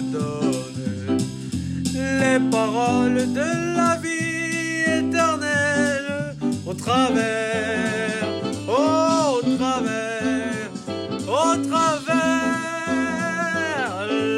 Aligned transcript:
donne 0.00 1.18
les 1.92 2.50
paroles 2.50 3.32
de 3.32 3.76
la 3.76 3.96
vie 3.96 4.82
éternelle 4.82 6.36
au 6.66 6.74
travers, 6.74 8.24
au 8.68 9.40
travers, 9.56 10.70
au 11.28 11.56
travers 11.68 12.86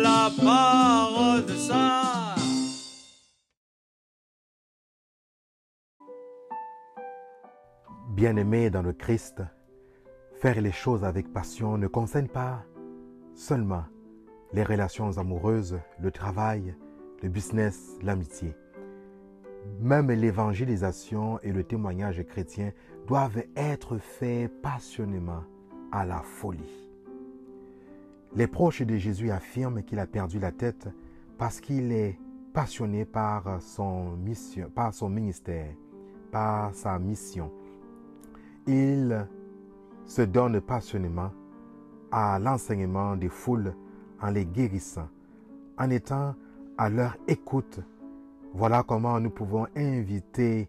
la 0.02 0.30
parole 0.44 1.44
de 1.46 1.54
ça. 1.54 2.34
Bien-aimés 8.10 8.70
dans 8.70 8.82
le 8.82 8.92
Christ, 8.92 9.42
faire 10.40 10.60
les 10.60 10.72
choses 10.72 11.04
avec 11.04 11.32
passion 11.32 11.78
ne 11.78 11.86
concerne 11.86 12.28
pas 12.28 12.64
seulement 13.34 13.84
les 14.52 14.62
relations 14.62 15.18
amoureuses, 15.18 15.78
le 16.00 16.10
travail, 16.10 16.74
le 17.22 17.28
business, 17.28 17.96
l'amitié. 18.02 18.54
Même 19.80 20.10
l'évangélisation 20.10 21.38
et 21.42 21.52
le 21.52 21.64
témoignage 21.64 22.22
chrétien 22.24 22.72
doivent 23.06 23.42
être 23.56 23.98
faits 23.98 24.50
passionnément 24.62 25.44
à 25.92 26.04
la 26.04 26.22
folie. 26.22 26.90
Les 28.34 28.46
proches 28.46 28.82
de 28.82 28.96
Jésus 28.96 29.30
affirment 29.30 29.82
qu'il 29.82 29.98
a 29.98 30.06
perdu 30.06 30.38
la 30.38 30.52
tête 30.52 30.88
parce 31.38 31.60
qu'il 31.60 31.92
est 31.92 32.18
passionné 32.52 33.04
par 33.04 33.60
son, 33.60 34.16
mission, 34.16 34.70
par 34.74 34.92
son 34.92 35.08
ministère, 35.08 35.72
par 36.30 36.74
sa 36.74 36.98
mission. 36.98 37.52
Il 38.66 39.26
se 40.04 40.22
donne 40.22 40.60
passionnément 40.60 41.30
à 42.10 42.38
l'enseignement 42.38 43.16
des 43.16 43.28
foules 43.28 43.74
en 44.20 44.30
les 44.30 44.46
guérissant, 44.46 45.08
en 45.78 45.90
étant 45.90 46.34
à 46.76 46.88
leur 46.88 47.16
écoute. 47.26 47.80
Voilà 48.54 48.82
comment 48.82 49.20
nous 49.20 49.30
pouvons 49.30 49.66
inviter, 49.76 50.68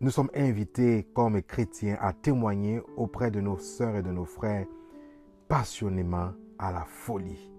nous 0.00 0.10
sommes 0.10 0.30
invités 0.34 1.06
comme 1.14 1.42
chrétiens 1.42 1.98
à 2.00 2.12
témoigner 2.12 2.80
auprès 2.96 3.30
de 3.30 3.40
nos 3.40 3.58
sœurs 3.58 3.96
et 3.96 4.02
de 4.02 4.10
nos 4.10 4.24
frères 4.24 4.66
passionnément 5.48 6.32
à 6.58 6.72
la 6.72 6.84
folie. 6.84 7.50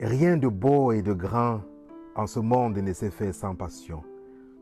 Rien 0.00 0.36
de 0.36 0.48
beau 0.48 0.92
et 0.92 1.02
de 1.02 1.12
grand 1.12 1.60
en 2.14 2.26
ce 2.26 2.40
monde 2.40 2.78
ne 2.78 2.92
s'est 2.92 3.10
fait 3.10 3.32
sans 3.32 3.54
passion. 3.54 4.02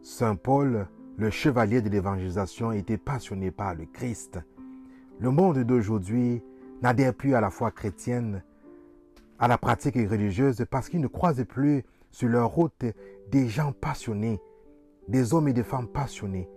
Saint 0.02 0.36
Paul, 0.36 0.86
le 1.16 1.30
chevalier 1.30 1.82
de 1.82 1.88
l'évangélisation, 1.88 2.72
était 2.72 2.98
passionné 2.98 3.50
par 3.50 3.74
le 3.74 3.86
Christ. 3.86 4.38
Le 5.18 5.30
monde 5.30 5.58
d'aujourd'hui 5.58 6.42
n'adhère 6.82 7.14
plus 7.14 7.34
à 7.34 7.40
la 7.40 7.50
foi 7.50 7.70
chrétienne, 7.70 8.42
à 9.38 9.48
la 9.48 9.58
pratique 9.58 9.96
religieuse, 9.96 10.64
parce 10.70 10.88
qu'ils 10.88 11.00
ne 11.00 11.06
croisent 11.06 11.44
plus 11.44 11.84
sur 12.10 12.28
leur 12.28 12.48
route 12.48 12.84
des 13.30 13.48
gens 13.48 13.72
passionnés, 13.72 14.40
des 15.08 15.34
hommes 15.34 15.48
et 15.48 15.52
des 15.52 15.62
femmes 15.62 15.88
passionnés. 15.88 16.48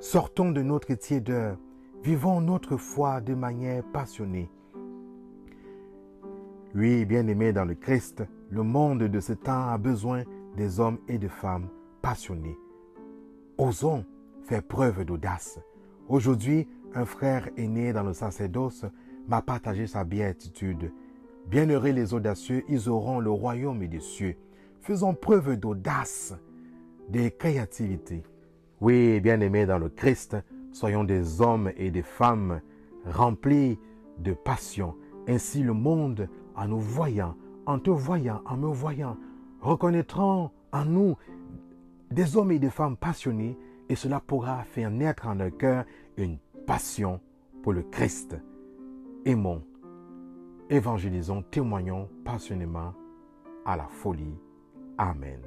Sortons 0.00 0.50
de 0.50 0.62
notre 0.62 0.92
tiédeur, 0.94 1.56
vivons 2.02 2.40
notre 2.40 2.76
foi 2.76 3.20
de 3.20 3.34
manière 3.34 3.84
passionnée. 3.92 4.50
Oui, 6.74 7.04
bien-aimés 7.04 7.52
dans 7.52 7.64
le 7.64 7.74
Christ, 7.74 8.24
le 8.50 8.62
monde 8.62 9.04
de 9.04 9.20
ce 9.20 9.32
temps 9.32 9.68
a 9.68 9.78
besoin 9.78 10.24
des 10.56 10.80
hommes 10.80 10.98
et 11.08 11.18
des 11.18 11.28
femmes 11.28 11.68
passionnés. 12.02 12.58
Osons 13.56 14.04
faire 14.42 14.62
preuve 14.62 15.04
d'audace. 15.04 15.60
Aujourd'hui, 16.08 16.68
un 16.94 17.04
frère 17.04 17.48
aîné 17.56 17.92
dans 17.92 18.02
le 18.02 18.12
sacerdoce 18.12 18.84
m'a 19.28 19.42
partagé 19.42 19.86
sa 19.86 20.04
béatitude. 20.04 20.92
Bienheureux 21.46 21.90
les 21.90 22.14
audacieux, 22.14 22.64
ils 22.68 22.88
auront 22.88 23.20
le 23.20 23.30
royaume 23.30 23.86
des 23.86 24.00
cieux. 24.00 24.36
Faisons 24.80 25.14
preuve 25.14 25.56
d'audace, 25.56 26.34
de 27.10 27.28
créativité. 27.28 28.22
Oui, 28.80 29.20
bien-aimés 29.20 29.66
dans 29.66 29.78
le 29.78 29.88
Christ, 29.88 30.36
soyons 30.72 31.04
des 31.04 31.40
hommes 31.40 31.70
et 31.76 31.90
des 31.90 32.02
femmes 32.02 32.60
remplis 33.04 33.78
de 34.18 34.32
passion. 34.32 34.94
Ainsi 35.28 35.62
le 35.62 35.72
monde, 35.72 36.28
en 36.54 36.68
nous 36.68 36.80
voyant, 36.80 37.36
en 37.66 37.78
te 37.78 37.90
voyant, 37.90 38.42
en 38.46 38.56
me 38.56 38.68
voyant, 38.68 39.16
reconnaîtront 39.60 40.50
en 40.72 40.84
nous 40.84 41.16
des 42.10 42.36
hommes 42.36 42.52
et 42.52 42.58
des 42.58 42.70
femmes 42.70 42.96
passionnés 42.96 43.58
et 43.88 43.96
cela 43.96 44.20
pourra 44.20 44.64
faire 44.64 44.90
naître 44.90 45.26
en 45.26 45.34
leur 45.34 45.56
cœur 45.56 45.84
une 46.16 46.38
passion 46.66 47.20
pour 47.62 47.72
le 47.72 47.82
Christ. 47.82 48.36
Aimons, 49.26 49.62
évangélisons, 50.68 51.42
témoignons 51.50 52.10
passionnément 52.26 52.92
à 53.64 53.74
la 53.74 53.88
folie. 53.88 54.38
Amen. 54.98 55.40